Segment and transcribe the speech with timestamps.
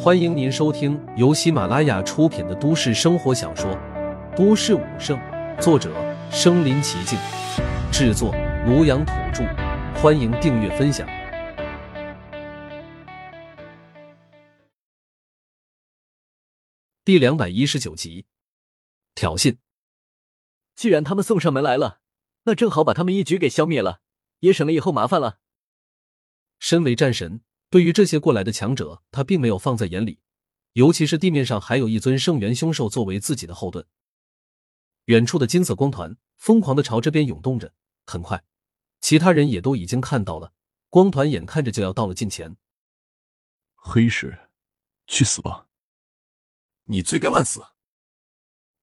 [0.00, 3.70] 欢迎您收听由喜马拉雅出品的都市生活小说
[4.36, 5.18] 《都市武圣》，
[5.60, 5.92] 作者：
[6.30, 7.18] 身临其境，
[7.92, 8.32] 制作：
[8.66, 9.44] 庐阳土著。
[10.00, 11.06] 欢迎订阅分享。
[17.04, 18.26] 第两百一十九集，
[19.14, 19.56] 挑衅。
[20.76, 21.98] 既然他们送上门来了，
[22.44, 24.00] 那正好把他们一举给消灭了，
[24.40, 25.38] 也省了以后麻烦了。
[26.60, 27.40] 身为战神。
[27.70, 30.20] 对于这些过来的强者，他并没有放在眼里，
[30.72, 33.86] 尤其是地面上还有一尊圣元凶兽作为自己的后盾。
[35.06, 37.72] 远处的金色光团疯狂的朝这边涌动着，
[38.06, 38.42] 很快，
[39.00, 40.52] 其他人也都已经看到了，
[40.88, 42.56] 光团眼看着就要到了近前。
[43.74, 44.38] 黑石，
[45.06, 45.66] 去死吧！
[46.84, 47.62] 你罪该万死！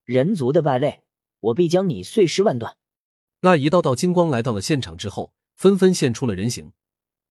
[0.04, 1.02] 人族的败类，
[1.40, 2.76] 我必将你碎尸万段！
[3.40, 6.72] 那一道道金光来到了现场之后，纷纷现出了人形。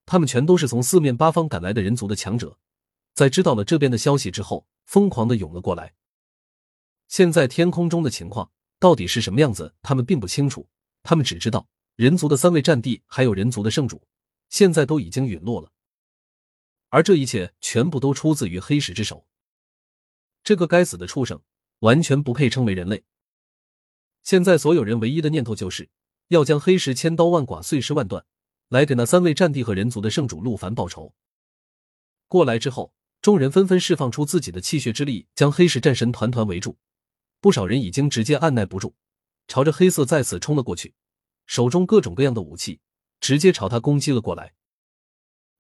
[0.06, 2.58] 他们全都是从四面八方赶来的人族的强者，
[3.14, 5.94] 在知道了这边的消息之后，疯狂的涌了过来。
[7.08, 10.68] 现在天空中的情况到底是什么样子，他们并不清楚。
[11.04, 14.02] 他们只知道人族的三位战帝还有人族的圣主，
[14.50, 15.72] 现在都已经陨落了。
[16.90, 19.28] 而这一切全部都出自于黑石之手。
[20.44, 21.42] 这个该死的畜生，
[21.80, 23.04] 完全不配称为人类。
[24.24, 25.90] 现在所有人唯一的念头就是
[26.30, 28.26] 要将黑石千刀万剐，碎尸万段。
[28.70, 31.14] 来给那三位战地和人族的圣主陆凡报仇。
[32.28, 36.78] 过来之后，众人纷纷释放出自己的气血之力，将黑石战神团团围住。
[37.40, 38.96] 不少人已经直接按耐不住，
[39.48, 40.94] 朝着黑色再次冲了过去，
[41.46, 42.80] 手中各种各样的武器
[43.20, 44.54] 直接朝他攻击了过来。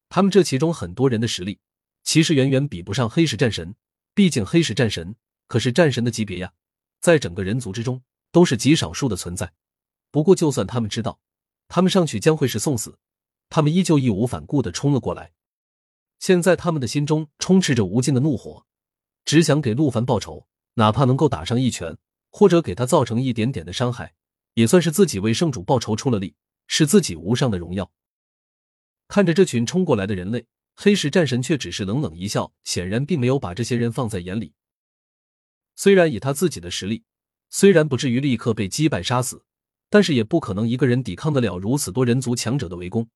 [0.09, 1.59] 他们这其中很多人的实力，
[2.03, 3.76] 其实远远比不上黑石战神。
[4.14, 5.16] 毕竟黑石战神
[5.48, 6.53] 可是战神的级别呀，
[7.02, 9.53] 在整个人族之中都是极少数的存在。
[10.09, 11.20] 不过，就算他们知道。
[11.67, 12.99] 他们上去将会是送死，
[13.49, 15.33] 他们依旧义无反顾的冲了过来。
[16.19, 18.66] 现在他们的心中充斥着无尽的怒火，
[19.25, 21.97] 只想给陆凡报仇，哪怕能够打上一拳，
[22.30, 24.14] 或者给他造成一点点的伤害，
[24.54, 26.36] 也算是自己为圣主报仇出了力，
[26.67, 27.92] 是自己无上的荣耀。
[29.08, 34.54] 看着这群冲过来的人类，黑石战神却只是冷冷一笑，显然并没有把这些人放在眼里。
[35.75, 37.04] 虽然以他自己的实力，
[37.49, 39.43] 虽然不至于立刻被击败杀死。
[39.90, 43.08] 但是也不可能一个人抵抗得了如此多人族强者的围攻。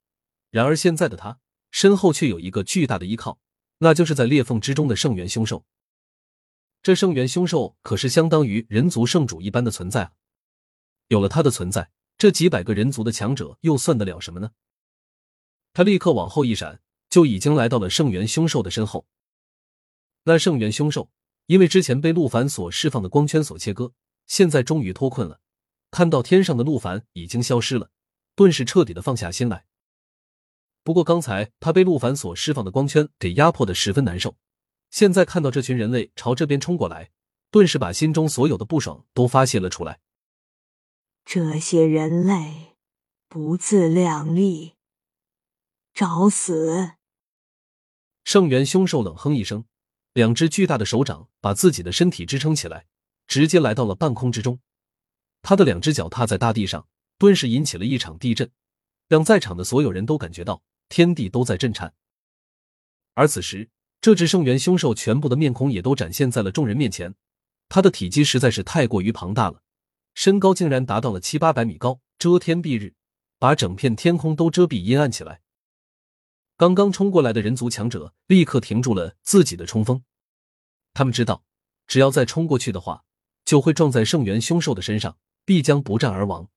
[0.51, 1.39] 然而现在的他
[1.71, 3.39] 身后却有一个巨大的依靠，
[3.79, 5.65] 那就是在裂缝之中的圣元凶兽。
[6.81, 10.11] 这圣元凶兽可是相当于人族圣主一般的存在啊！
[11.09, 14.51] 有了他的存在，这几百个人族的强者又算得了什么呢？
[15.73, 19.05] 他立刻往后一闪，就已经来到了圣元凶兽的身后。
[20.23, 21.11] 那圣元凶兽
[21.47, 23.93] 因为之前被陆凡所释放的光圈所切割，
[24.25, 25.41] 现在终于脱困了。
[25.91, 27.89] 看到天上的陆凡已经消失了，
[28.35, 29.65] 顿时彻底的放下心来。
[30.83, 34.37] 不过刚才他被陆凡所释放的光圈给压迫的十分难受，
[34.89, 37.11] 现在看到这群人类朝这边冲过来，
[37.51, 39.99] 顿时把心中所有的不爽都发泄了出来。
[41.25, 42.77] 这些人类
[43.27, 44.75] 不自量力，
[45.93, 46.93] 找死！
[48.23, 49.65] 圣元凶兽冷哼一声，
[50.13, 52.87] 两只巨大的手掌把自己的身体支撑起来，
[53.27, 54.59] 直接来到了半空之中。
[55.41, 58.51] 他的两只脚踏在大地上，顿时引起了一场地震，
[59.07, 61.93] 让在场的所有人都感觉到天地都在震颤。
[63.13, 63.69] 而此时，
[64.01, 67.15] 这只圣元凶兽全部的面孔也都展现在了众人面前。
[67.67, 69.61] 它的体积实在是太过于庞大了，
[70.13, 72.95] 身高竟然达到了七八百米高，遮天蔽日，
[73.37, 75.41] 把整片天空都遮蔽阴暗起来。
[76.57, 80.03] 刚刚冲过来的人族强者立刻停住了自己的冲锋，
[80.93, 81.43] 他们知道，
[81.87, 83.03] 只要再冲过去的话，
[83.45, 85.17] 就会撞在圣元凶兽的身上。
[85.49, 86.47] 必将不战而亡。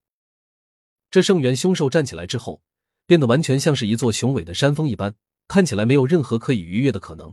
[1.11, 2.63] 这圣元凶兽站起来之后，
[3.07, 5.15] 变得完全像是一座雄伟的山峰一般，
[5.49, 7.33] 看起来没有任何可以逾越的可能。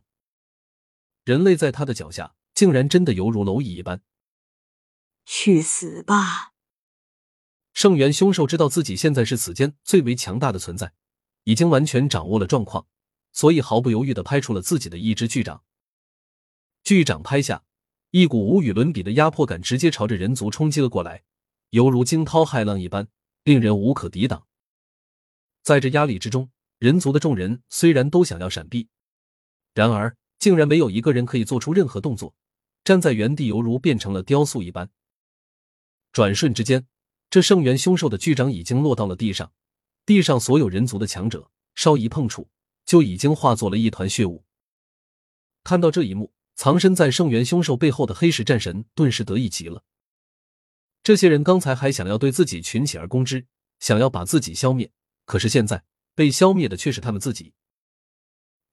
[1.25, 4.02] 人类在他的脚下，竟然真的犹如蝼蚁一般。
[5.25, 6.53] 去死吧！
[7.74, 10.94] 圣元凶兽知道自己现在是此间最为强大的存在，
[11.44, 12.88] 已经完全掌握了状况，
[13.34, 15.66] 所以毫不犹豫的拍出了自己的一只巨掌。
[16.86, 17.66] 巨掌拍下，
[18.12, 21.24] 一股无与伦比的压迫感直接朝着人族冲击了过来。
[21.71, 23.07] 犹如惊涛骇浪一般，
[23.44, 24.48] 令人无可抵挡。
[25.62, 26.50] 在这压力之中，
[26.80, 28.88] 人族的众人虽然都想要闪避，
[29.74, 32.33] 然而竟然没有一个人可以做出任何动作，
[32.83, 34.89] 站在原地犹如变成了雕塑一般。
[36.12, 36.88] 转瞬之间，
[37.30, 39.51] 这圣元凶兽的巨掌已经落到了地上，
[40.06, 42.50] 地上所有人族的强者稍一碰触，
[42.86, 44.44] 就已经化作了一团血雾。
[45.63, 49.83] 看到这一幕，藏身在圣元凶兽背后的黑石战神顿时得意极了。
[51.10, 53.48] 这些人刚才还想要对自己群起而攻之，
[53.80, 54.92] 想要把自己消灭，
[55.26, 55.84] 可是现在
[56.14, 57.56] 被消灭的却是他们自己。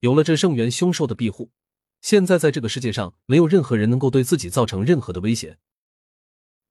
[0.00, 1.50] 有了这圣元凶兽的庇护，
[2.03, 5.56] 现在在这个世界上，没有任何人能够对自己造成任何的威胁。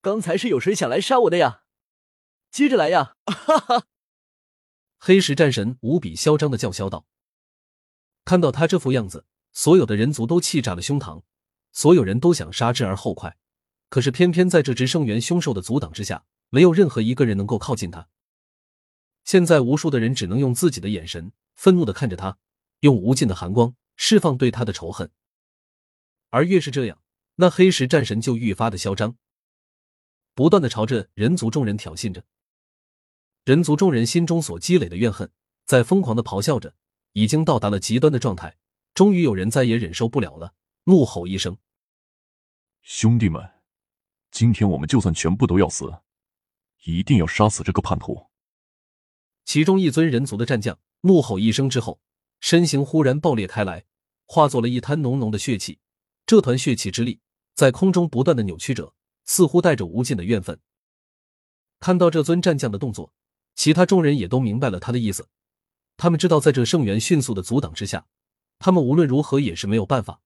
[0.04, 1.64] 刚才是有谁想来杀我的呀？
[2.52, 3.16] 接着来呀！
[3.26, 3.88] 哈哈！
[5.00, 7.08] 黑石战神无比嚣张的叫嚣道。
[8.24, 11.24] 看到他这副样子，所有的人族都气炸了胸膛，
[11.72, 13.36] 所有人都想杀之而后快。
[13.96, 18.10] 可是偏偏在这只圣元凶兽的阻挡之下，没有任何一个人能够靠近他。
[19.24, 22.38] 现在无数的人只能用自己的眼神愤怒的看着他，
[22.82, 25.10] 用无尽的寒光释放对他的仇恨。
[26.30, 27.02] 而越是这样，
[27.36, 29.16] 那黑石战神就愈发的嚣张，
[30.34, 32.26] 不断的朝着人族众人挑衅着。
[33.46, 35.32] 人族众人心中所积累的怨恨，
[35.66, 36.76] 在疯狂的咆哮着。
[37.14, 38.58] 已经到达了极端的状态，
[38.94, 40.54] 终于有人再也忍受不了了，
[40.84, 41.58] 怒吼一声
[42.84, 43.55] ：“兄弟们，
[44.36, 45.90] 今天我们就算全部都要死，
[46.84, 48.28] 一定要杀死这个叛徒！”
[49.46, 52.02] 其中一尊人族的战将怒吼一声之后，
[52.42, 53.86] 身形忽然爆裂开来，
[54.26, 55.80] 化作了一滩浓浓的血气。
[56.26, 57.22] 这团血气之力
[57.54, 58.94] 在空中不断的扭曲着，
[59.24, 60.60] 似乎带着无尽的怨愤。
[61.80, 63.14] 看到这尊战将的动作，
[63.56, 65.30] 其他众人也都明白了他的意思。
[65.96, 68.06] 他们知道，在这圣元迅速的阻挡之下，
[68.60, 70.20] 他们无论如何也是没有办法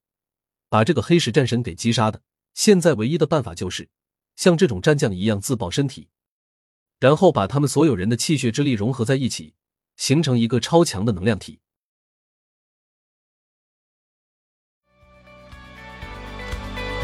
[0.67, 2.23] 把这个黑石战神给击杀的。
[2.55, 3.87] 现在唯一的办法就是
[4.39, 6.07] 像这种战将一样自爆身体，
[6.97, 9.53] 然后把他们所有人的气血之力融合在一起，
[9.97, 11.59] 形成一个超强的能量体。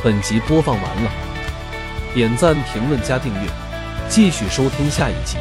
[0.01, 1.11] 本集播放完了，
[2.13, 3.49] 点赞、评论、加订阅，
[4.09, 5.35] 继续收听下一集。